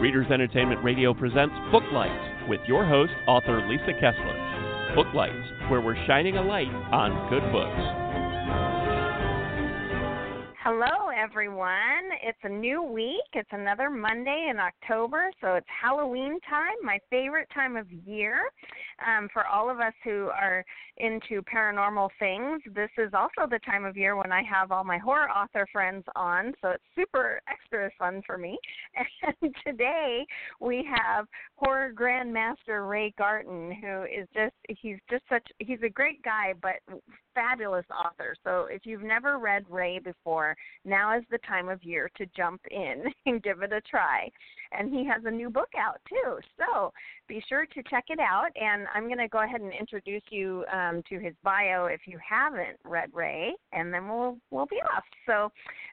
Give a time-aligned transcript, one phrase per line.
[0.00, 4.92] Readers Entertainment Radio presents Booklights with your host, author Lisa Kessler.
[4.94, 7.74] Booklights, where we're shining a light on good books.
[10.62, 12.14] Hello, everyone.
[12.22, 13.26] It's a new week.
[13.32, 18.42] It's another Monday in October, so it's Halloween time, my favorite time of year.
[19.06, 20.64] Um, for all of us who are
[20.96, 24.98] into paranormal things, this is also the time of year when I have all my
[24.98, 28.58] horror author friends on, so it's super extra fun for me.
[29.42, 30.26] And today
[30.60, 36.22] we have horror grandmaster Ray Garton, who is just, he's just such, he's a great
[36.22, 36.76] guy, but
[37.34, 38.34] fabulous author.
[38.42, 42.60] So if you've never read Ray before, now is the time of year to jump
[42.70, 44.30] in and give it a try.
[44.72, 46.38] And he has a new book out too.
[46.58, 46.92] So
[47.28, 48.48] be sure to check it out.
[48.60, 52.18] And I'm going to go ahead and introduce you um, to his bio if you
[52.26, 55.04] haven't read Ray, and then we'll we'll be off.
[55.26, 55.50] So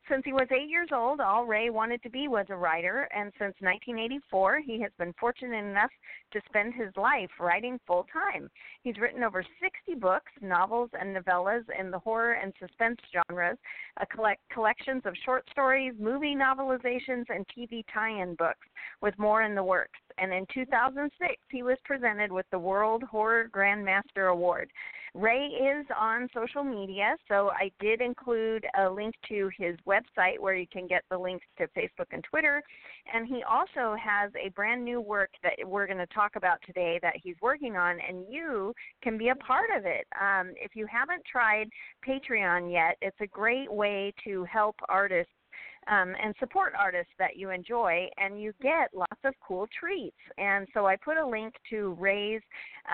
[0.10, 3.32] since he was eight years old, all Ray wanted to be was a writer, and
[3.40, 5.90] since 1984, he has been fortunate enough
[6.32, 8.50] to spend his life writing full time.
[8.84, 13.58] He's written over 60 books, novels, and novellas in the horror and suspense genres,
[13.98, 18.65] a collect, collections of short stories, movie novelizations, and TV tie in books,
[19.02, 20.00] with more in the works.
[20.18, 24.72] And in 2006, he was presented with the World Horror Grandmaster Award.
[25.16, 30.56] Ray is on social media, so I did include a link to his website where
[30.56, 32.62] you can get the links to Facebook and Twitter.
[33.14, 37.00] And he also has a brand new work that we're going to talk about today
[37.02, 40.06] that he's working on, and you can be a part of it.
[40.20, 41.70] Um, if you haven't tried
[42.06, 45.32] Patreon yet, it's a great way to help artists
[45.88, 50.16] um, and support artists that you enjoy, and you get lots of cool treats.
[50.38, 52.42] And so I put a link to Ray's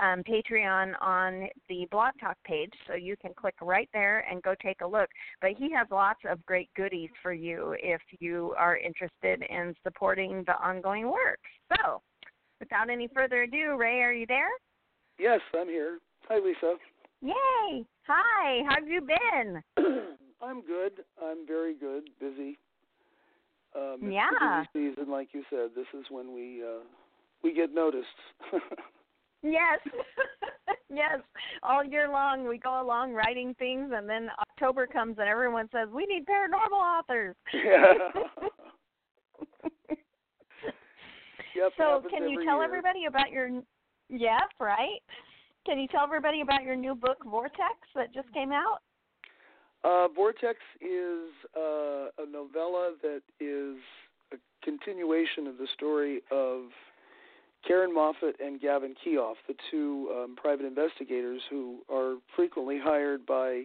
[0.00, 4.54] um, Patreon on the Blog Talk page, so you can click right there and go
[4.62, 5.08] take a look.
[5.40, 10.44] But he has lots of great goodies for you if you are interested in supporting
[10.46, 11.40] the ongoing work.
[11.68, 12.02] So,
[12.60, 14.50] without any further ado, Ray, are you there?
[15.18, 15.98] Yes, I'm here.
[16.28, 16.74] Hi, Lisa.
[17.20, 17.84] Yay!
[18.08, 19.62] Hi, how have you been?
[20.42, 21.04] I'm good.
[21.22, 22.10] I'm very good.
[22.18, 22.58] Busy.
[23.74, 24.64] Um, yeah.
[24.72, 25.70] busy season, like you said.
[25.74, 26.82] This is when we uh,
[27.42, 28.06] we get noticed.
[29.42, 29.80] yes,
[30.90, 31.20] yes.
[31.62, 35.88] All year long, we go along writing things, and then October comes, and everyone says
[35.92, 37.34] we need paranormal authors.
[37.54, 37.94] yeah.
[41.56, 42.64] yep, so, can you tell year.
[42.64, 43.48] everybody about your?
[44.10, 45.00] Yep, right.
[45.64, 48.80] Can you tell everybody about your new book, Vortex, that just came out?
[49.84, 53.76] Uh, Vortex is uh, a novella that is
[54.32, 56.66] a continuation of the story of
[57.66, 63.64] Karen Moffat and Gavin Keough, the two um, private investigators who are frequently hired by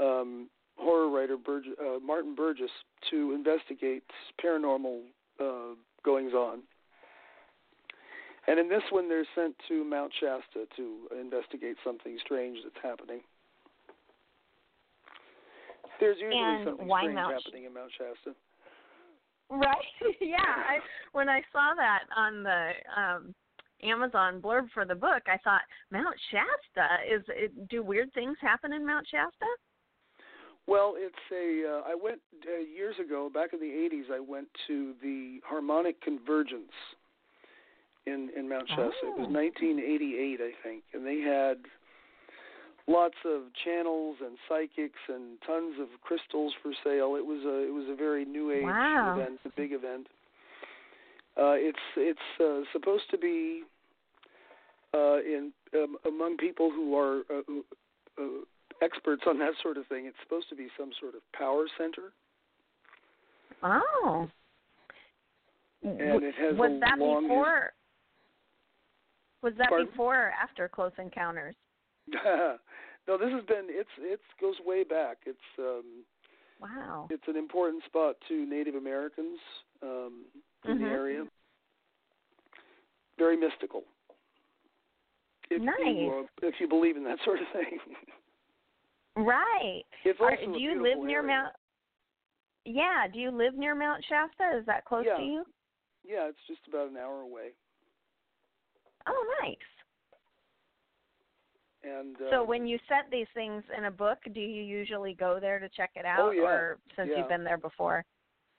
[0.00, 2.70] um, horror writer uh, Martin Burgess
[3.10, 4.04] to investigate
[4.44, 5.02] paranormal
[5.40, 5.74] uh,
[6.04, 6.60] goings on.
[8.46, 13.20] And in this one, they're sent to Mount Shasta to investigate something strange that's happening.
[16.00, 18.34] There's usually And something why strange Mount- happening in Mount Shasta.
[19.50, 19.76] Right.
[20.20, 20.36] yeah.
[20.44, 20.78] I
[21.12, 23.34] when I saw that on the um
[23.82, 28.72] Amazon blurb for the book, I thought Mount Shasta is it, do weird things happen
[28.72, 29.46] in Mount Shasta?
[30.66, 31.78] Well, it's a.
[31.78, 34.12] Uh, I went uh, years ago, back in the '80s.
[34.14, 36.72] I went to the Harmonic Convergence
[38.06, 38.84] in in Mount Shasta.
[39.06, 39.32] It was Oh.
[39.32, 41.56] 1988, I think, and they had
[42.88, 47.14] lots of channels and psychics and tons of crystals for sale.
[47.16, 49.14] It was a it was a very new age Wow.
[49.18, 50.06] event, a big event.
[51.36, 53.62] Uh, it's it's uh, supposed to be
[54.94, 57.42] uh, in um, among people who are uh,
[58.20, 58.24] uh,
[58.82, 60.06] experts on that sort of thing.
[60.06, 62.12] It's supposed to be some sort of power center,
[63.62, 64.28] Oh.
[65.82, 67.72] and it has was a that long his- before
[69.42, 69.86] was that Pardon?
[69.86, 71.54] before or after Close Encounters?
[73.06, 75.18] No, this has been it's it goes way back.
[75.26, 76.04] It's um
[76.60, 77.06] Wow.
[77.10, 79.38] it's an important spot to Native Americans
[79.82, 80.24] um
[80.64, 80.80] in Mhm.
[80.80, 81.26] the area.
[83.18, 83.84] Very mystical.
[85.50, 85.76] If Nice.
[85.78, 87.78] you uh, if you believe in that sort of thing.
[89.16, 89.82] Right.
[90.04, 91.26] it's Are, do you live near area.
[91.26, 91.54] Mount
[92.64, 94.58] Yeah, do you live near Mount Shasta?
[94.58, 95.16] Is that close Yeah.
[95.16, 95.44] to you?
[96.04, 97.52] Yeah, it's just about an hour away.
[99.06, 99.56] Oh, nice.
[101.84, 105.38] And So um, when you set these things in a book, do you usually go
[105.40, 106.42] there to check it out, Oh, yeah.
[106.42, 107.18] or since Yeah.
[107.18, 108.04] you've been there before?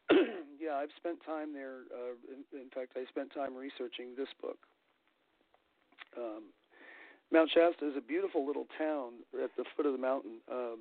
[0.11, 1.81] yeah, I've spent time there.
[1.93, 4.57] Uh, in, in fact, I spent time researching this book.
[6.17, 6.43] Um,
[7.31, 9.13] Mount Shasta is a beautiful little town
[9.43, 10.79] at the foot of the mountain, um,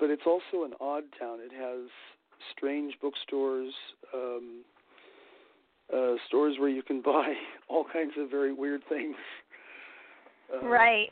[0.00, 1.38] but it's also an odd town.
[1.40, 1.90] It has
[2.56, 3.74] strange bookstores,
[4.14, 4.64] um,
[5.92, 7.34] uh, stores where you can buy
[7.68, 9.16] all kinds of very weird things.
[10.52, 11.10] Uh, right.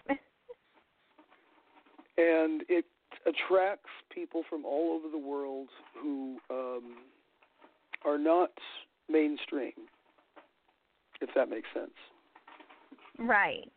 [2.19, 2.87] And it
[3.27, 5.69] attracts people from all over the world
[6.01, 6.97] who um,
[8.05, 8.51] are not
[9.11, 9.73] mainstream,
[11.21, 11.91] if that makes sense.
[13.19, 13.71] Right.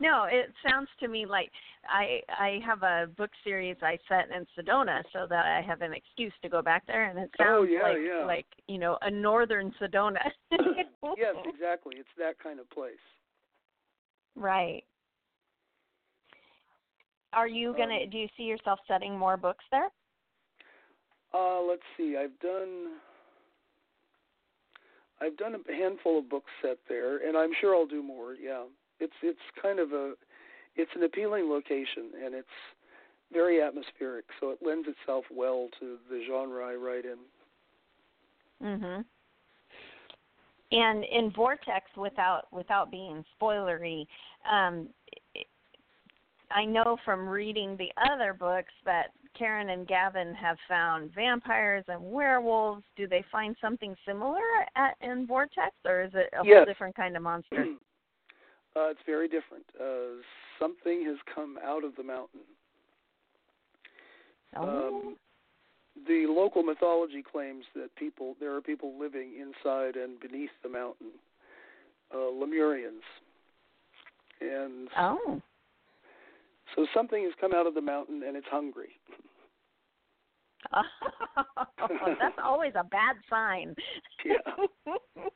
[0.00, 1.50] No, it sounds to me like
[1.88, 5.92] I I have a book series I set in Sedona so that I have an
[5.92, 8.24] excuse to go back there and it oh, sounds yeah, like yeah.
[8.24, 10.18] like, you know, a northern Sedona.
[11.16, 11.96] yes, exactly.
[11.96, 12.94] It's that kind of place.
[14.36, 14.84] Right.
[17.38, 19.90] Are you going to Um, do you see yourself setting more books there?
[21.32, 22.16] Uh, let's see.
[22.16, 22.96] I've done
[25.20, 28.34] I've done a handful of books set there, and I'm sure I'll do more.
[28.34, 28.64] Yeah,
[28.98, 30.14] it's it's kind of a
[30.74, 32.48] it's an appealing location, and it's
[33.32, 37.18] very atmospheric, so it lends itself well to the genre I write in.
[38.60, 39.04] Mhm.
[40.72, 44.06] And in Vortex, without without being spoilery,
[44.44, 44.88] um,
[46.50, 49.08] I know from reading the other books that
[49.38, 52.82] Karen and Gavin have found vampires and werewolves.
[52.96, 54.40] Do they find something similar
[54.76, 57.56] at, in Vortex, or is it a whole different kind of monster?
[58.76, 59.64] uh, it's very different.
[59.80, 60.20] Uh,
[60.58, 62.40] something has come out of the mountain.
[64.56, 65.16] oh, Um,
[66.06, 71.10] the local mythology claims that people there are people living inside and beneath the mountain,
[72.14, 73.02] uh, Lemurians,
[74.40, 75.42] and oh,
[76.74, 78.90] so something has come out of the mountain and it's hungry.
[82.20, 83.74] that's always a bad sign.
[84.24, 84.34] Yeah.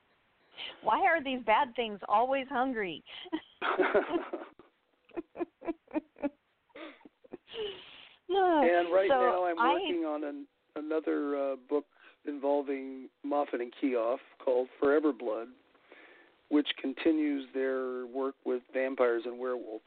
[0.82, 3.02] Why are these bad things always hungry?
[8.62, 10.46] and right so now I'm I, working on an,
[10.76, 11.84] another uh, book
[12.26, 15.48] involving Moffat and Keough called Forever Blood,
[16.48, 19.84] which continues their work with vampires and werewolves.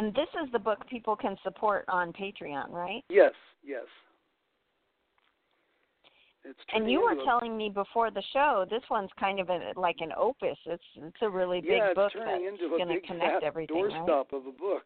[0.00, 3.04] And this is the book people can support on Patreon, right?
[3.10, 3.32] Yes,
[3.62, 3.84] yes.
[6.42, 9.96] It's And you were telling me before the show, this one's kind of a, like
[10.00, 10.56] an opus.
[10.64, 13.42] It's it's a really big yeah, book turning that's into a going to big connect
[13.42, 14.84] everything, doorstop of a book.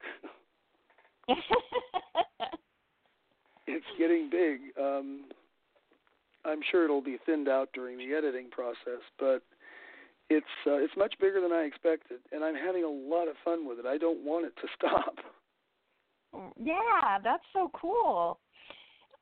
[3.68, 4.58] it's getting big.
[4.76, 5.26] Um,
[6.44, 9.44] I'm sure it'll be thinned out during the editing process, but
[10.30, 13.68] it's uh, it's much bigger than I expected, and I'm having a lot of fun
[13.68, 13.86] with it.
[13.86, 15.16] I don't want it to stop.
[16.60, 18.38] yeah, that's so cool.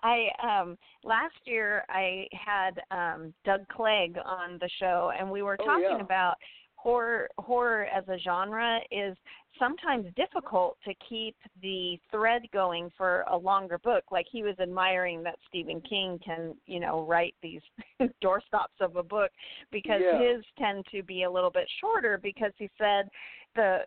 [0.03, 5.57] I um last year I had um Doug Clegg on the show and we were
[5.61, 6.01] Oh, talking yeah.
[6.01, 6.35] about
[6.83, 9.17] horror horror as a genre is
[9.59, 15.23] sometimes difficult to keep the thread going for a longer book like he was admiring
[15.23, 17.61] that Stephen King can you know write these
[18.25, 19.31] doorstops of a book
[19.71, 20.19] because Yeah.
[20.19, 23.09] his tend to be a little bit shorter because he said
[23.55, 23.85] the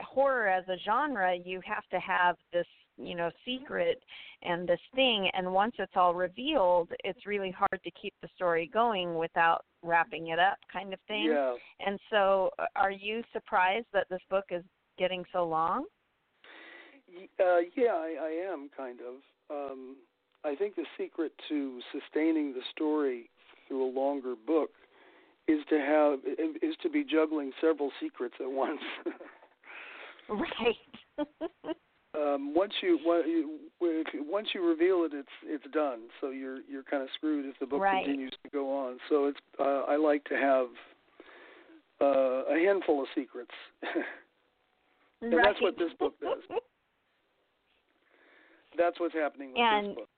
[0.00, 4.02] horror as a genre you have to have this you know secret
[4.42, 8.70] and this thing and once it's all revealed it's really hard to keep the story
[8.72, 11.54] going without wrapping it up kind of thing Yeah.
[11.86, 14.62] and so uh, are you surprised that this book is
[14.98, 15.84] getting so long
[17.40, 19.14] Uh, yeah, I, I am kind of.
[19.50, 19.96] Um,
[20.44, 23.30] I think the secret to sustaining the story
[23.66, 24.70] through a longer book
[25.48, 26.20] is to have
[26.62, 28.80] is to be juggling several secrets at once.
[30.28, 30.76] right
[32.14, 36.00] um, once you, one- you if you- once you reveal it, it's it's done.
[36.20, 38.04] So you're you're kind of screwed if the book Right.
[38.04, 38.98] continues to go on.
[39.08, 40.66] So it's uh, I like to have
[42.00, 43.50] uh, a handful of secrets.
[45.22, 45.44] And right.
[45.48, 46.38] that's what this book does.
[48.78, 50.08] That's what's happening with And- this book.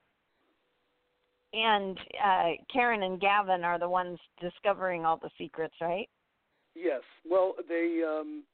[1.52, 6.08] and uh Karen and Gavin are the ones discovering all the secrets right
[6.76, 7.02] Yes.
[7.28, 8.44] Well, they um,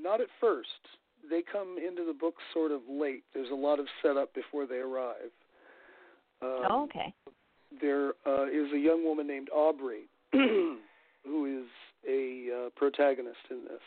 [0.00, 0.68] not at first.
[1.30, 3.24] They come into the book sort of late.
[3.32, 5.30] There's a lot of setup before they arrive.
[6.42, 7.14] Um, oh, okay
[7.80, 10.78] There uh, is a young woman named Aubrey who
[11.46, 11.66] is
[12.08, 13.80] a uh, protagonist in this,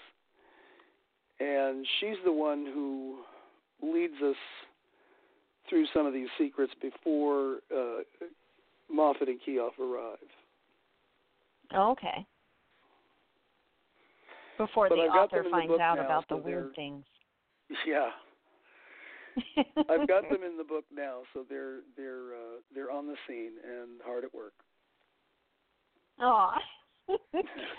[1.40, 3.20] and she's the one who
[3.84, 4.36] leads us
[5.70, 8.00] through some of these secrets before uh,
[8.92, 10.18] Moffat and Keough arrive.
[11.76, 12.26] oh, okay
[14.58, 17.04] before But the I've author in the finds out about the weird things
[17.86, 18.10] Yeah.
[19.90, 23.52] I've got them in the book now, so they're they're uh, they're on the scene
[23.64, 24.54] and hard at work.
[26.20, 26.52] Oh,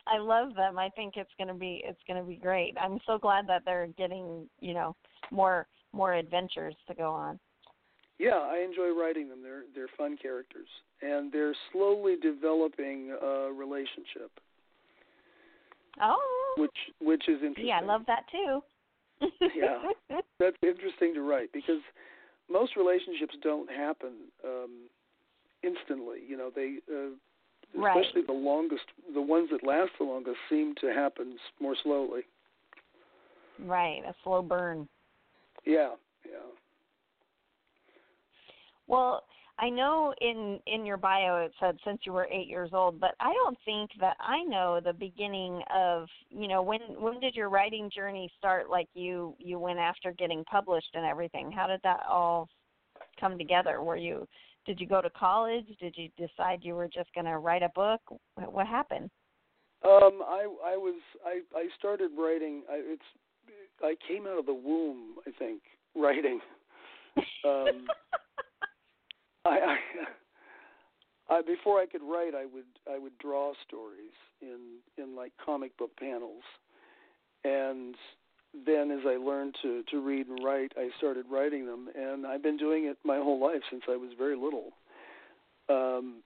[0.07, 0.79] I love them.
[0.79, 2.77] I think it's gonna be it's gonna be great.
[2.81, 4.95] I'm so glad that they're getting you know
[5.31, 7.39] more more adventures to go on.
[8.19, 9.43] Yeah, I enjoy writing them.
[9.43, 10.69] They're they're fun characters,
[11.03, 14.31] and they're slowly developing a relationship.
[16.01, 16.55] Oh.
[16.57, 17.67] Which which is interesting.
[17.67, 18.63] Yeah, I love that too.
[19.21, 19.79] Yeah,
[20.39, 21.81] that's interesting to write because
[22.51, 24.13] most relationships don't happen
[24.45, 24.89] um,
[25.63, 26.19] instantly.
[26.27, 27.11] You know, they uh,
[27.81, 27.97] right.
[27.97, 28.85] especially the longest,
[29.15, 32.23] the ones that last the longest, seem to happen more slowly.
[33.61, 34.89] Right, a slow burn.
[35.67, 35.91] Yeah,
[36.25, 36.39] yeah.
[38.87, 39.25] Well,
[39.61, 43.15] I know in in your bio it said since you were eight years old, but
[43.19, 47.49] I don't think that I know the beginning of you know when when did your
[47.49, 48.71] writing journey start?
[48.71, 51.51] Like you you went after getting published and everything.
[51.51, 52.49] How did that all
[53.21, 53.83] come together?
[53.83, 54.29] Were you
[54.65, 55.65] did you go to college?
[55.81, 58.01] Did you decide you were just going to write a book?
[58.37, 59.11] What happened?
[59.85, 62.63] Um, I I was I I started writing.
[62.71, 63.03] I, it's
[63.83, 65.17] I came out of the womb.
[65.27, 65.63] I think
[65.97, 66.41] writing.
[67.45, 67.89] Um,
[69.49, 69.77] I,
[71.31, 75.33] I, I before I could write, I would I would draw stories in in like
[75.45, 76.43] comic book panels,
[77.45, 77.95] and
[78.67, 82.43] then as I learned to to read and write, I started writing them, and I've
[82.43, 84.73] been doing it my whole life since I was very little.
[85.69, 86.23] Um,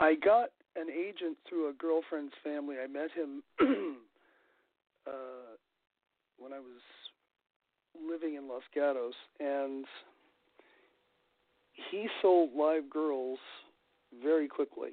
[0.00, 2.76] I got an agent through a girlfriend's family.
[2.82, 3.42] I met him
[5.06, 5.56] uh,
[6.38, 6.80] when I was
[8.08, 9.86] living in Los Gatos, and
[11.90, 13.38] he sold live girls
[14.22, 14.92] very quickly.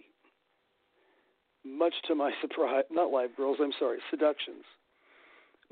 [1.65, 3.57] Much to my surprise, not live girls.
[3.61, 4.63] I'm sorry, seductions.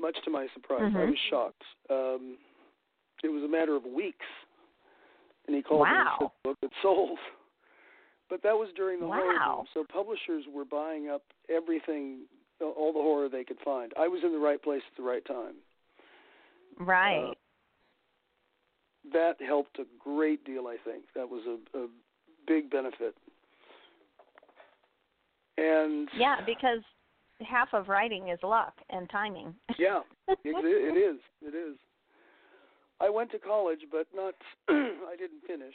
[0.00, 0.96] Much to my surprise, mm-hmm.
[0.96, 1.62] I was shocked.
[1.90, 2.36] Um,
[3.24, 4.26] it was a matter of weeks,
[5.46, 6.16] and he called wow.
[6.20, 7.18] me and said, "Look, it sold."
[8.30, 9.16] But that was during the wow.
[9.16, 12.26] horror boom, so publishers were buying up everything,
[12.60, 13.92] all the horror they could find.
[13.98, 15.54] I was in the right place at the right time.
[16.78, 17.30] Right.
[17.30, 17.34] Uh,
[19.12, 20.66] that helped a great deal.
[20.66, 21.88] I think that was a, a
[22.46, 23.14] big benefit.
[25.56, 26.80] And yeah, because
[27.40, 29.54] half of writing is luck and timing.
[29.78, 31.20] yeah, it, it is.
[31.42, 31.76] It is.
[33.00, 34.34] I went to college, but not.
[34.68, 35.74] I didn't finish.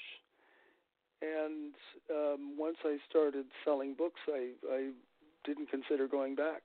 [1.22, 1.74] And
[2.12, 4.90] um, once I started selling books, I I
[5.46, 6.62] didn't consider going back.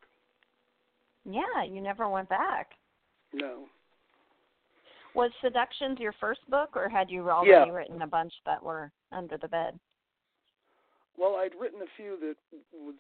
[1.25, 2.71] Yeah, you never went back.
[3.33, 3.67] No.
[5.15, 7.75] Was Seductions your first book, or had you already yeah.
[7.75, 9.79] written a bunch that were under the bed?
[11.19, 12.37] Well, I'd written a few that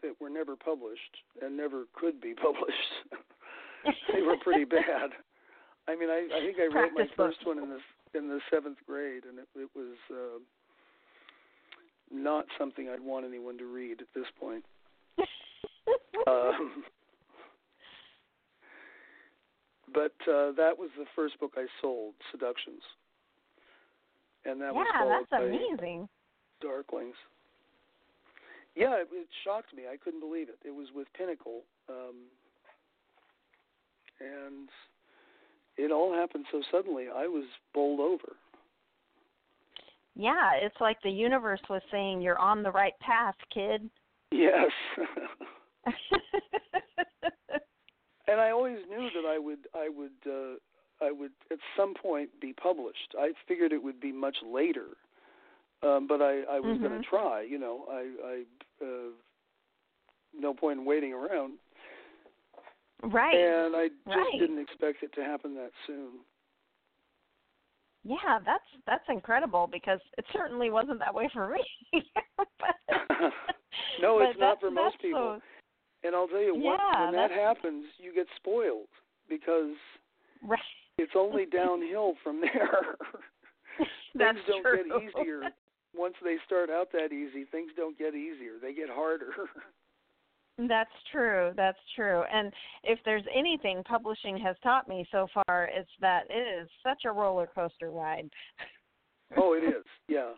[0.02, 3.94] that were never published and never could be published.
[4.12, 5.10] they were pretty bad.
[5.86, 8.78] I mean, I, I think I wrote my first one in the in the seventh
[8.86, 10.38] grade, and it, it was uh,
[12.10, 14.64] not something I'd want anyone to read at this point.
[16.26, 16.84] um,
[19.92, 22.82] but uh, that was the first book I sold, Seductions,
[24.44, 26.08] and that yeah, was that's amazing.
[26.62, 27.16] Darklings.
[28.74, 29.84] Yeah, it, it shocked me.
[29.92, 30.58] I couldn't believe it.
[30.64, 32.14] It was with Pinnacle, um,
[34.20, 34.68] and
[35.76, 37.06] it all happened so suddenly.
[37.14, 38.36] I was bowled over.
[40.14, 43.88] Yeah, it's like the universe was saying, "You're on the right path, kid."
[44.30, 44.70] Yes.
[48.28, 50.56] and I always knew that I would I would uh
[51.04, 53.14] I would at some point be published.
[53.18, 54.86] I figured it would be much later.
[55.82, 56.84] Um but I I was mm-hmm.
[56.86, 57.84] going to try, you know.
[57.90, 58.44] I I
[58.84, 59.10] uh
[60.38, 61.54] no point in waiting around.
[63.02, 63.34] Right.
[63.34, 64.40] And I just right.
[64.40, 66.20] didn't expect it to happen that soon.
[68.04, 71.62] Yeah, that's that's incredible because it certainly wasn't that way for me.
[72.36, 72.46] but,
[74.00, 75.40] no, it's not for most so, people.
[76.04, 78.86] And I'll tell you, yeah, when, that happens, you get spoiled
[79.28, 79.74] because
[80.46, 80.58] right.
[80.96, 82.96] it's only downhill from there.
[84.14, 84.76] That's things don't true.
[84.76, 85.40] get easier
[85.94, 87.44] once they start out that easy.
[87.50, 89.32] Things don't get easier; they get harder.
[90.68, 91.52] That's true.
[91.56, 92.22] That's true.
[92.32, 92.52] And
[92.82, 97.12] if there's anything publishing has taught me so far, it's that it is such a
[97.12, 98.28] roller coaster ride.
[99.36, 99.84] oh, it is.
[100.08, 100.32] Yeah,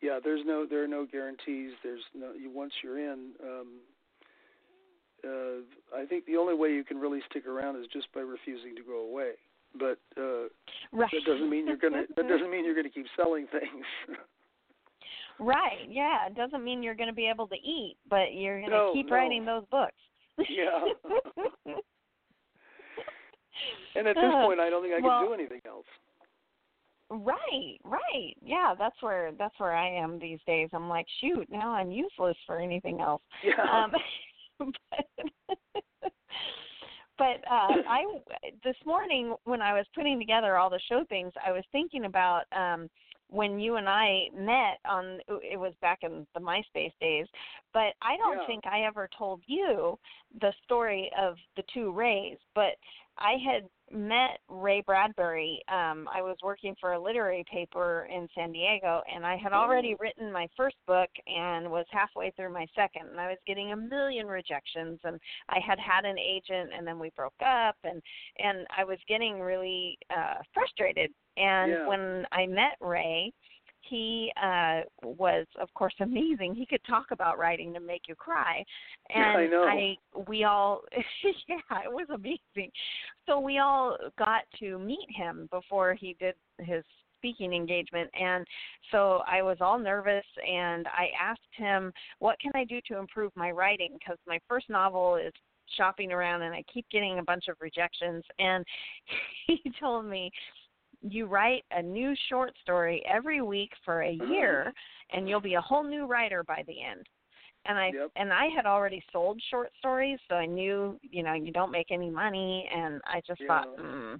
[0.00, 0.18] yeah.
[0.22, 1.72] There's no there are no guarantees.
[1.82, 3.32] There's no you once you're in.
[3.44, 3.68] Um,
[5.24, 8.74] uh, I think the only way you can really stick around is just by refusing
[8.76, 9.32] to go away.
[9.78, 10.48] But uh,
[10.92, 11.10] right.
[11.12, 12.04] that doesn't mean you're gonna.
[12.16, 13.84] That doesn't mean you're gonna keep selling things.
[15.38, 15.86] Right.
[15.88, 16.26] Yeah.
[16.26, 18.92] It doesn't mean you're going to be able to eat, but you're going to no,
[18.92, 19.14] keep no.
[19.14, 19.94] writing those books.
[20.38, 20.84] yeah.
[23.96, 25.86] and at this point, I don't think I can well, do anything else.
[27.10, 27.78] Right.
[27.84, 28.36] Right.
[28.42, 28.74] Yeah.
[28.78, 30.68] That's where that's where I am these days.
[30.72, 33.22] I'm like, shoot, now I'm useless for anything else.
[33.44, 33.62] Yeah.
[33.62, 33.92] Um,
[34.58, 34.72] but,
[37.18, 38.04] but uh I
[38.64, 42.44] this morning when I was putting together all the show things, I was thinking about
[42.56, 42.88] um
[43.30, 47.26] when you and I met on it was back in the MySpace days,
[47.74, 48.46] but I don't Yeah.
[48.46, 49.98] think I ever told you
[50.40, 52.74] the story of the two Rays, but
[53.18, 55.62] I had met Ray Bradbury.
[55.68, 59.94] Um I was working for a literary paper in San Diego and I had already
[59.98, 63.76] written my first book and was halfway through my second and I was getting a
[63.76, 65.18] million rejections and
[65.48, 68.02] I had had an agent and then we broke up and
[68.38, 71.86] and I was getting really uh frustrated and Yeah.
[71.86, 73.32] when I met Ray,
[73.88, 76.54] he uh was of course amazing.
[76.54, 78.64] He could talk about writing to make you cry.
[79.14, 80.24] And I know.
[80.28, 80.82] we all
[81.48, 82.70] yeah, it was amazing.
[83.26, 86.84] So we all got to meet him before he did his
[87.18, 88.46] speaking engagement and
[88.92, 93.32] so I was all nervous and I asked him what can I do to improve
[93.34, 95.32] my writing because my first novel is
[95.76, 98.64] shopping around and I keep getting a bunch of rejections and
[99.46, 100.30] he told me
[101.02, 104.72] you write a new short story every week for a year
[105.12, 107.06] and you'll be a whole new writer by the end.
[107.66, 108.12] And i Yep.
[108.16, 111.90] and i had already sold short stories so i knew you know you don't make
[111.90, 114.18] any money and i just thought mm.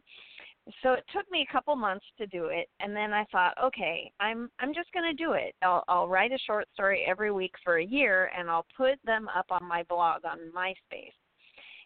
[0.82, 4.12] so it took me a couple months to do it and then i thought okay
[4.18, 5.54] i'm i'm just going to do it.
[5.62, 9.28] I'll i'll write a short story every week for a year and i'll put them
[9.34, 11.14] up on my blog on myspace.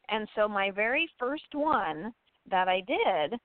[0.09, 2.13] And so my very first one
[2.51, 3.39] that i did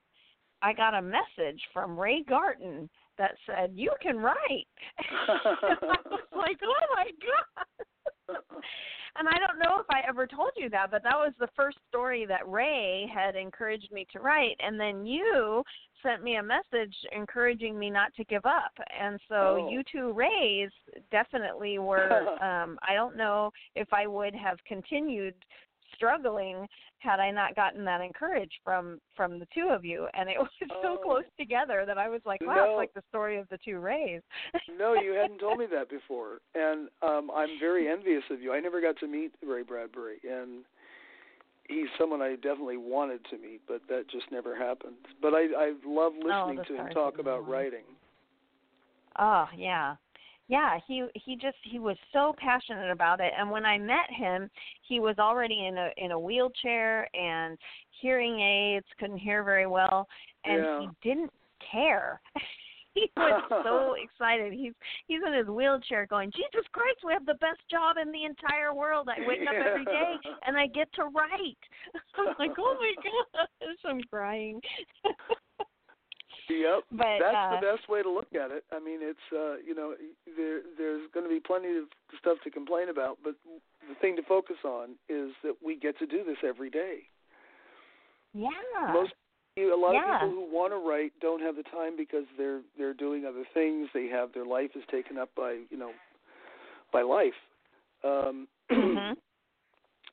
[0.62, 4.66] I got a message from Ray Garton that said, "You can write."
[4.98, 5.76] I
[6.10, 8.36] was like, "Oh my god!"
[9.16, 11.78] and I don't know if I ever told you that, but that was the first
[11.88, 15.62] story that Ray had encouraged me to write, and then you
[16.02, 18.72] sent me a message encouraging me not to give up.
[19.00, 19.70] And so Oh.
[19.70, 20.70] you two Rays
[21.10, 21.98] definitely were.
[22.42, 25.34] um I don't know if I would have continued
[25.94, 26.66] struggling
[27.00, 30.48] had I not gotten that encouraged from from the two of you, and it was
[30.82, 30.98] so Oh.
[31.02, 32.64] close together that I was like, wow, No.
[32.64, 34.22] it's like the story of the two Rays.
[34.78, 38.52] no, you hadn't told me that before, and um, I'm very envious of you.
[38.52, 40.64] I never got to meet Ray Bradbury, and
[41.68, 44.96] he's someone I definitely wanted to meet, but that just never happened.
[45.22, 47.84] But I I love listening the to him talk about writing.
[49.18, 49.96] Oh yeah.
[50.48, 54.50] Yeah, he he just he was so passionate about it and when I met him,
[54.82, 57.58] he was already in a in a wheelchair and
[58.00, 60.08] hearing aids, couldn't hear very well
[60.44, 60.80] and Yeah.
[60.80, 61.32] he didn't
[61.70, 62.20] care.
[62.94, 64.52] he was so excited.
[64.52, 64.72] He's
[65.06, 68.74] he's in his wheelchair going, "Jesus Christ, we have the best job in the entire
[68.74, 69.08] world.
[69.08, 70.14] I wake up every day
[70.46, 71.58] and I get to write."
[72.16, 74.60] I'm like, "Oh my gosh, I'm crying."
[76.48, 76.84] Yep.
[76.92, 78.64] But, That's uh, the best way to look at it.
[78.72, 79.94] I mean, it's uh, you know,
[80.36, 81.84] there there's going to be plenty of
[82.18, 83.34] stuff to complain about, but
[83.88, 87.00] the thing to focus on is that we get to do this every day.
[88.34, 88.48] yeah.
[88.92, 89.12] Most
[89.58, 90.14] a lot Yeah.
[90.14, 93.44] of people who want to write don't have the time because they're they're doing other
[93.54, 93.88] things.
[93.92, 95.92] They have their life is taken up by you know
[96.92, 97.38] by life.
[98.04, 99.12] Um, hmm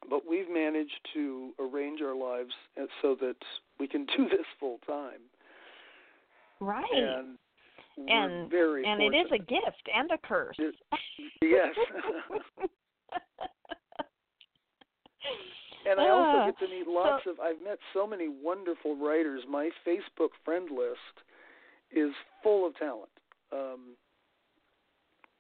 [0.10, 2.54] But we've managed to arrange our lives
[3.02, 3.38] so that
[3.80, 5.22] we can do this full time,
[6.66, 6.84] Right.
[6.94, 7.38] and
[8.10, 10.56] and very and it is a gift and a curse.
[10.60, 10.76] It-
[11.42, 11.74] yes.
[15.88, 17.40] And I also Ah, get to meet lots of.
[17.40, 19.44] I've met so many wonderful writers.
[19.48, 21.24] My Facebook friend list
[21.92, 23.12] is full of talent.
[23.54, 23.96] Um,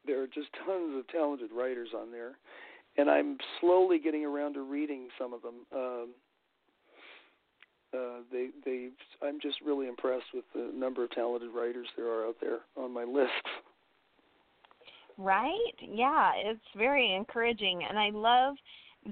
[0.05, 2.37] there are just tons of talented writers on there,
[2.97, 5.65] and I'm slowly getting around to reading some of them.
[5.75, 6.09] Um,
[7.95, 8.89] uh, they, they,
[9.21, 12.93] I'm just really impressed with the number of talented writers there are out there on
[12.93, 13.31] my list.
[15.17, 15.71] Right?
[15.79, 18.55] Yeah, it's very encouraging and I love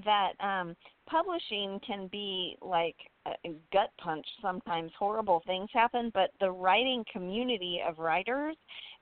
[0.04, 0.76] that um
[1.08, 2.96] publishing can be like
[3.72, 4.26] gut punch.
[4.42, 8.56] Sometimes horrible things happen but the writing community of writers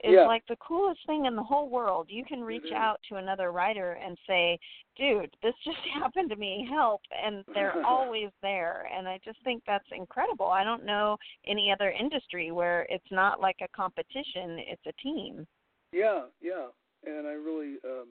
[0.04, 0.26] is Yeah.
[0.26, 2.10] like the coolest thing in the whole world.
[2.10, 2.72] You can reach is.
[2.72, 4.58] out to another writer and say
[4.96, 6.66] dude this just happened to me.
[6.70, 7.00] Help.
[7.24, 8.88] And they're always there.
[8.96, 10.46] And i just think that's incredible.
[10.46, 15.46] I don't know any other industry where it's not like a competition it's a team.
[15.92, 16.66] Yeah, yeah,
[17.04, 18.08] and I really, um,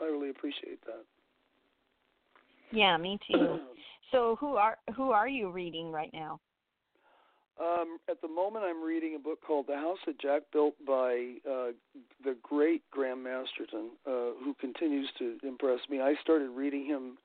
[0.00, 1.04] I really appreciate that.
[2.70, 3.58] yeah me too
[4.12, 6.38] So who are who are you reading right now?
[7.60, 11.34] Um, at the moment, I'm reading a book called The House That Jack Built by
[11.48, 11.72] uh,
[12.24, 16.00] the great Graham Masterton, uh, who continues to impress me.
[16.00, 17.18] I started reading him,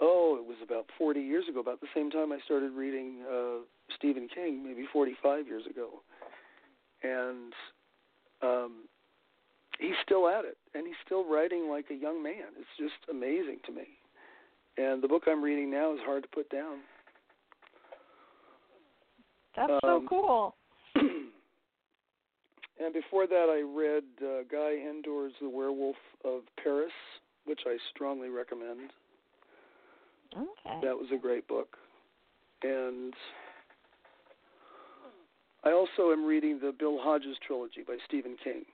[0.00, 3.64] oh, it was about 40 years ago, about the same time I started reading uh,
[3.96, 6.02] Stephen King, maybe 45 years ago.
[7.02, 7.52] And
[8.42, 8.84] um,
[9.78, 12.54] he's still at it, and he's still writing like a young man.
[12.58, 13.99] It's just amazing to me.
[14.80, 16.78] And the book I'm reading now is hard to put down.
[19.54, 20.54] That's so Um, cool.
[20.94, 21.32] and
[22.94, 26.92] before that, I read uh, Guy Endore's The Werewolf of Paris,
[27.44, 28.92] which I strongly recommend.
[30.34, 30.80] Okay.
[30.82, 31.76] That was a great book.
[32.62, 33.12] And
[35.62, 38.64] I also am reading the Bill Hodges trilogy by Stephen King.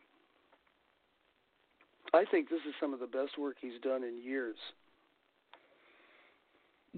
[2.15, 4.57] I think this is some of the best work he's done in years.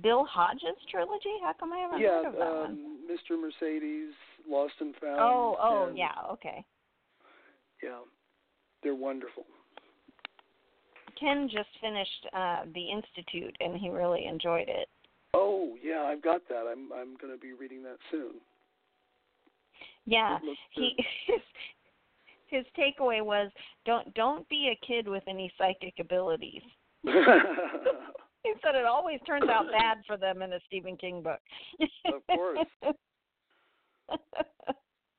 [0.03, 1.37] Bill Hodges trilogy?
[1.43, 2.71] How come I haven't yeah, heard of that one?
[2.71, 3.41] um, Mr.
[3.41, 4.13] Mercedes,
[4.49, 5.21] Lost and Found.
[5.21, 6.65] Oh, oh, and- yeah, okay.
[7.83, 8.01] Yeah,
[8.83, 9.45] they're wonderful.
[11.19, 14.89] Ken just finished uh the Institute and he really enjoyed it.
[15.35, 16.67] Oh, yeah, I've got that.
[16.71, 18.35] I'm I'm going to be reading that soon.
[20.07, 20.39] Yeah.
[20.73, 20.95] He
[21.27, 21.41] his,
[22.47, 23.51] his takeaway was
[23.85, 26.63] don't don't be a kid with any psychic abilities.
[28.44, 31.40] He said it always turns out bad for them in a Stephen King book.
[32.07, 32.59] Of course.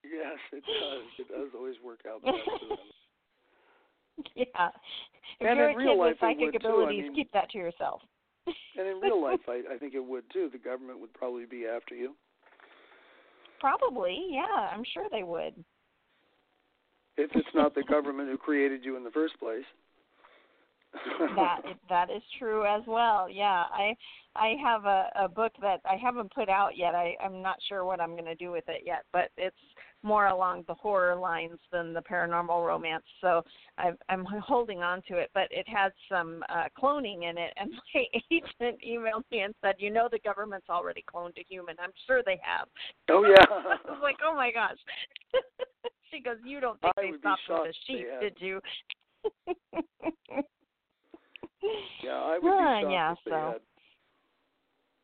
[0.03, 1.03] yes, it does.
[1.19, 2.77] It does always work out best for them.
[4.35, 4.69] yeah.
[5.39, 6.67] If And you're in a real kid life with psychic too.
[6.67, 8.01] I abilities, mean- keep that to yourself.
[8.77, 10.49] And in real life, I, I think it would too.
[10.51, 12.15] The government would probably be after you.
[13.59, 15.53] Probably, yeah, I'm sure they would.
[17.17, 19.65] If it's not the government who created you in the first place.
[21.35, 23.29] That that is true as well.
[23.29, 23.95] Yeah, I
[24.35, 26.95] I have a a book that I haven't put out yet.
[26.95, 29.55] I I'm not sure what I'm going to do with it yet, but it's
[30.01, 33.03] more along the horror lines than the paranormal romance.
[33.21, 33.43] So
[33.77, 37.71] I I'm holding on to it, but it has some uh cloning in it and
[37.93, 41.75] my agent emailed me and said, "You know the government's already cloned a human.
[41.79, 42.67] I'm sure they have."
[43.09, 43.45] oh yeah.
[43.49, 44.77] I was like, "Oh my gosh."
[46.11, 48.59] she goes, "You don't think I they stopped with a sheep, did you?"
[52.03, 53.55] Yeah, I would be shocked yeah, so-.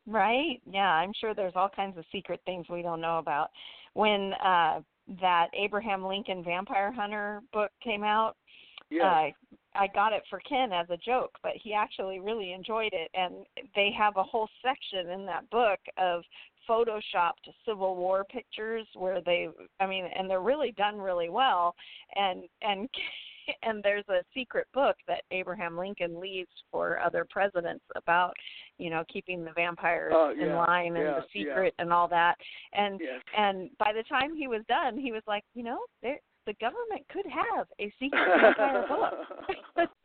[0.06, 0.60] Right?
[0.70, 3.50] Yeah, I'm sure there's all kinds of secret things we don't know about.
[3.94, 4.80] When uh
[5.20, 8.36] that Abraham Lincoln Vampire Hunter book came out,
[8.90, 9.04] Yes.
[9.04, 13.10] uh I got it for Ken as a joke, but he actually really enjoyed it
[13.14, 16.22] and they have a whole section in that book of
[16.68, 19.48] photoshopped Civil War pictures where they
[19.80, 21.74] I mean and they're really done really well
[22.14, 22.88] and and
[23.62, 28.32] and there's a secret book that Abraham Lincoln leaves for other presidents about,
[28.78, 31.44] you know, keeping the vampires Oh, in yeah, line and yeah, the yeah.
[31.46, 32.36] secret and all that.
[32.72, 33.20] And yes.
[33.36, 37.04] and by the time he was done, he was like, you know, there the government
[37.12, 39.14] could have a secret vampire book.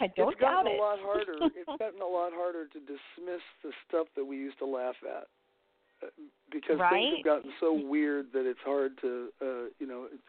[0.00, 0.78] I don't it's doubt gotten it.
[0.78, 1.34] a lot harder.
[1.54, 5.26] It's gotten a lot harder to dismiss the stuff that we used to laugh at,
[6.02, 6.10] uh,
[6.50, 10.22] because things have gotten so weird that it's hard to, uh, you know, it's.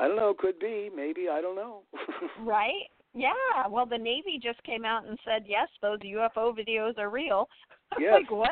[0.00, 0.34] I don't know.
[0.36, 0.90] Could be.
[0.94, 1.28] Maybe.
[1.28, 1.82] I don't know.
[2.40, 2.88] Right?
[3.14, 3.32] Yeah.
[3.68, 7.48] Well, the Navy just came out and said, yes, those UFO videos are real.
[7.92, 8.20] I'm Yes.
[8.22, 8.50] like, what?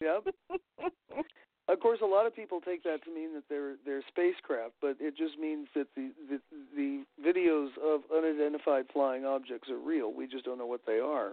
[0.00, 0.34] Yep.
[1.68, 4.96] Of course, a lot of people take that to mean that they're they're spacecraft, but
[4.98, 6.40] it just means that the the,
[6.76, 10.12] the videos of unidentified flying objects are real.
[10.12, 11.30] We just don't know what they are,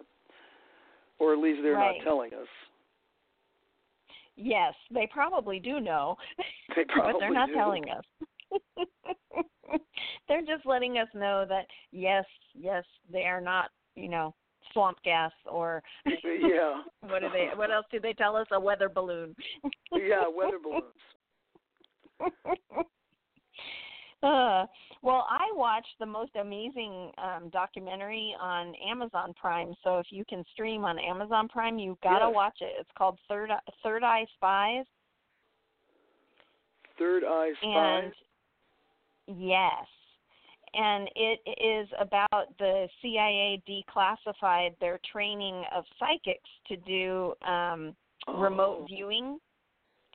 [1.18, 1.98] or at least they're Right.
[1.98, 2.48] not telling us.
[4.38, 6.16] yes, they probably do know,
[6.76, 7.56] They probably but they're not do.
[7.56, 8.04] telling us.
[10.28, 14.34] they're just letting us know that yes, yes, they are not, you know,
[14.74, 16.82] swamp gas or yeah.
[17.02, 18.48] what do they what else do they tell us?
[18.52, 19.36] A weather balloon.
[19.94, 20.84] yeah, weather balloons.
[24.22, 24.66] uh,
[25.02, 29.74] well, I watched the most amazing um documentary on Amazon Prime.
[29.84, 32.36] So if you can stream on Amazon Prime, you've got to Yes.
[32.36, 32.74] watch it.
[32.80, 34.86] It's called Third Eye- Third Eye Spies.
[36.98, 38.04] Third eye spies.
[38.04, 38.14] And
[39.38, 39.86] yes.
[40.74, 47.96] And it is about the CIA declassified their training of psychics to do um
[48.28, 48.86] remote Oh.
[48.86, 49.40] viewing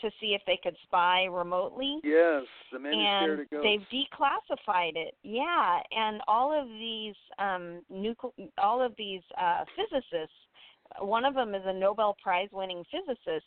[0.01, 1.99] to see if they could spy remotely.
[2.05, 5.17] Yes, the man who scared and they've declassified it.
[5.23, 10.37] Yeah, and all of these um nucle- all of these uh physicists,
[11.01, 13.47] one of them is a Nobel Prize winning physicist.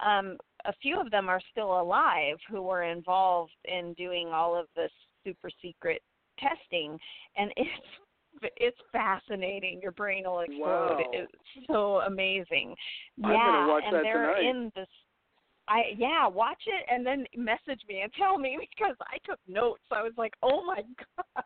[0.00, 4.66] Um a few of them are still alive who were involved in doing all of
[4.76, 4.92] this
[5.24, 6.02] super secret
[6.38, 6.98] testing
[7.36, 9.80] and it's it's fascinating.
[9.80, 10.98] Your brain will explode.
[10.98, 11.04] Wow.
[11.12, 11.32] It's
[11.68, 12.74] so amazing.
[13.22, 14.50] I'm yeah, and that they're tonight.
[14.50, 14.88] in this
[15.68, 19.82] I yeah, watch it and then message me and tell me because I took notes.
[19.90, 20.82] I was like, "Oh my
[21.16, 21.44] gosh."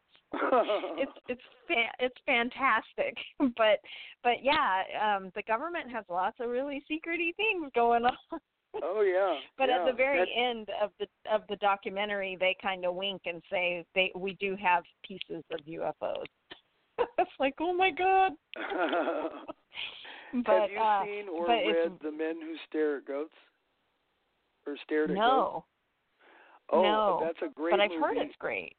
[0.99, 3.17] It's it's fa- it's fantastic.
[3.38, 3.81] But
[4.23, 8.41] but yeah, um the government has lots of really secrety things going on.
[8.83, 9.39] Oh yeah.
[9.59, 9.81] But yeah.
[9.81, 13.43] at the very That- end of the of the documentary, they kind of wink and
[13.51, 16.27] say they we do have pieces of UFOs.
[17.19, 18.33] it's like, oh my god.
[20.45, 23.33] but Have you uh, seen or read it's, The Men Who Stare at Goats?
[24.67, 25.21] Or Stared at Goats?
[25.21, 25.65] no,
[26.71, 28.03] Oh, no, that's a great but I've movie.
[28.03, 28.77] heard it's great.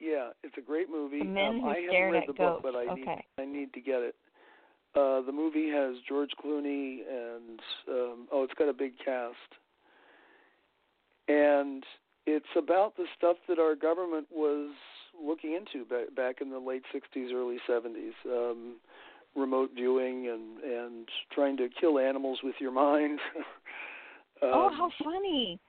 [0.00, 1.18] Yeah, it's a great movie.
[1.18, 2.62] The Men um, Who I haven't read at the Goats.
[2.62, 3.02] book, but I okay.
[3.04, 4.14] need I need to get it.
[4.96, 9.36] Uh the movie has George Clooney and um oh, it's got a big cast.
[11.28, 11.84] And
[12.26, 14.70] it's about the stuff that our government was
[15.22, 18.14] looking into back back in the late 60s, early 70s.
[18.26, 18.76] Um
[19.34, 23.20] remote viewing and and trying to kill animals with your mind.
[24.42, 25.60] um, oh, how funny!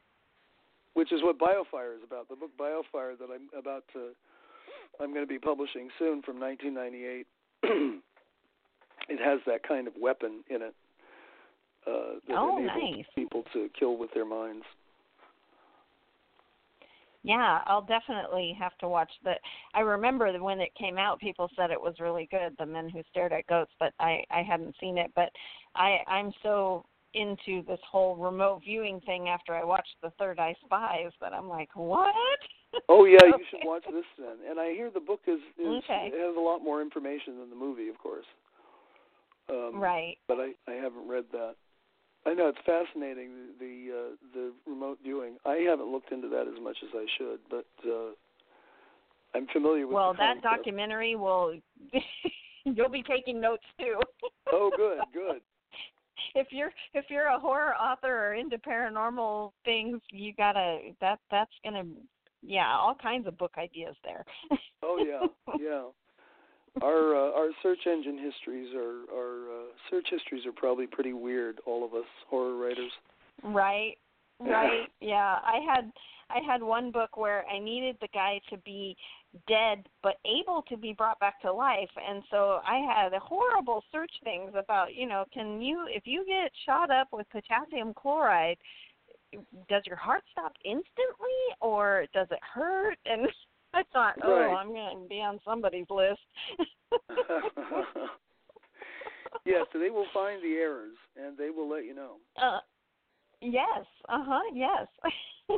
[0.98, 2.28] which is what Biofire is about.
[2.28, 4.10] The book Biofire that I'm about to,
[5.00, 8.02] I'm going to be publishing soon from 1998.
[9.10, 10.76] it has that kind of weapon in it
[11.88, 13.06] uh, that Oh, enables nice.
[13.15, 14.65] people to kill with their minds.
[17.24, 19.39] Yeah, I'll definitely have to watch that.
[19.74, 22.89] I remember that when it came out, people said it was really good, The Men
[22.89, 25.12] Who Stared at Goats, but I I hadn't seen it.
[25.15, 25.30] But
[25.76, 30.56] I I'm so into this whole remote viewing thing after I watched The Third Eye
[30.63, 32.13] Spies that I'm like, what?
[32.89, 34.38] Oh yeah, you should watch this then.
[34.50, 36.12] And I hear the book is, is Okay.
[36.13, 38.26] it has a lot more information than the movie, of course.
[39.50, 40.18] Um, right.
[40.28, 41.56] But I I haven't read that.
[42.26, 43.30] I know it's fascinating
[43.60, 45.38] the the, uh, the remote viewing.
[45.46, 48.12] I haven't looked into that as much as I should, but uh,
[49.34, 49.96] I'm familiar with.
[49.96, 51.54] Well, that documentary will.
[52.66, 54.00] You'll be taking notes too.
[54.52, 55.42] Oh, good, good.
[56.36, 61.52] if you're if you're a horror author or into paranormal things, you gotta that that's
[61.64, 61.84] gonna
[62.42, 64.26] yeah all kinds of book ideas there.
[64.84, 65.28] Oh yeah,
[65.60, 65.84] yeah.
[66.82, 71.60] Our uh, our search engine histories are our uh, search histories are probably pretty weird.
[71.66, 72.92] All of us horror writers.
[73.44, 73.96] Right.
[74.40, 74.88] Right.
[75.02, 75.38] yeah.
[75.44, 75.92] I had
[76.30, 78.96] I had one book where I needed the guy to be
[79.48, 84.12] dead but able to be brought back to life and so I had horrible search
[84.24, 88.58] things about, you know, can you if you get shot up with potassium chloride
[89.70, 93.28] does your heart stop instantly or does it hurt and
[93.78, 94.54] I thought, oh, Right.
[94.56, 96.20] I'm going to be on somebody's list.
[99.46, 102.16] yes, so they will find the errors and they will let you know.
[102.42, 102.60] Uh,
[103.40, 103.86] yes.
[104.10, 104.42] Uh huh.
[104.52, 104.88] Yes.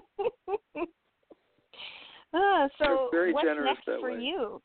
[2.34, 4.20] uh, so very what's generous next for way.
[4.22, 4.62] you?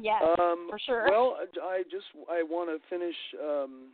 [0.00, 1.06] Yes, um, for sure.
[1.10, 3.88] Well, I just I want to finish um,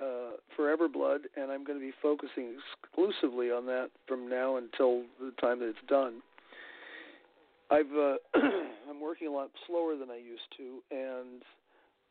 [0.00, 5.02] uh, Forever Blood, and I'm going to be focusing exclusively on that from now until
[5.18, 6.22] the time that it's done.
[7.70, 8.16] I've uh,
[8.90, 11.42] I'm working a lot slower than I used to, and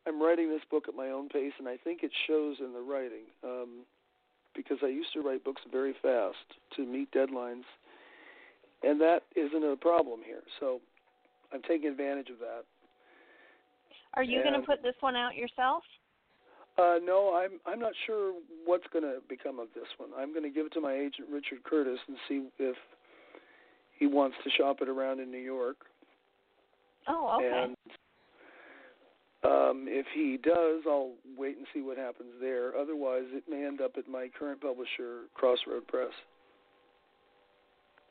[0.06, 2.80] I'm writing this book at my own pace, and I think it shows in the
[2.80, 3.84] writing um,
[4.54, 6.38] because I used to write books very fast
[6.76, 7.64] to meet deadlines,
[8.82, 10.42] and that isn't a problem here.
[10.58, 10.80] So
[11.52, 12.64] I'm taking advantage of that.
[14.14, 15.82] Are you going to put this one out yourself?
[16.78, 18.32] Uh, no, I'm I'm not sure
[18.64, 20.10] what's going to become of this one.
[20.16, 22.76] I'm going to give it to my agent Richard Curtis and see if
[24.00, 25.76] he wants to shop it around in New York.
[27.06, 27.64] Oh, okay.
[27.64, 27.76] And
[29.44, 32.76] um, if he does, I'll wait and see what happens there.
[32.76, 36.10] Otherwise, it may end up at my current publisher, Crossroad Press.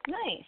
[0.07, 0.45] nice.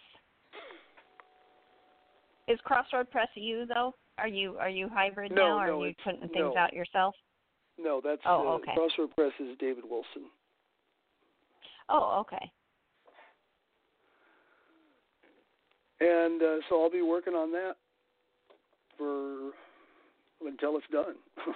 [2.48, 3.94] Is Crossroad Press you though?
[4.18, 5.58] Are you are you hybrid No, now?
[5.58, 6.56] Or no, are you putting things no.
[6.56, 7.14] out yourself?
[7.78, 8.72] No, that's Oh, uh, okay.
[8.74, 10.28] Crossroad Press is David Wilson.
[11.88, 12.50] Oh, okay.
[16.02, 17.74] And uh, so I'll be working on that
[18.98, 19.52] for
[20.46, 21.14] until it's done.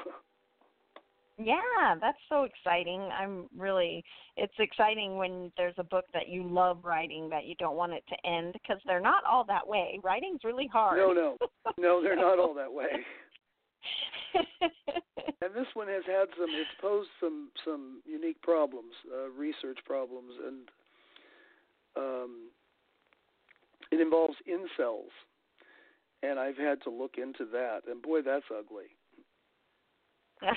[1.39, 3.11] Yeah, that's so exciting.
[3.13, 4.03] I'm really
[4.39, 8.03] it's exciting when there's a book that you love writing that you don't want it
[8.09, 10.01] to end because they're not all that way.
[10.03, 10.97] Writing's really hard.
[10.97, 11.37] no, no,
[11.77, 12.87] no, they're not all that way.
[15.43, 16.49] And this one has had some.
[16.51, 20.69] It's posed some some unique problems, uh, research problems, and
[21.97, 22.51] um,
[23.92, 25.12] it involves incels.
[26.22, 28.87] And I've had to look into that, and boy, that's ugly.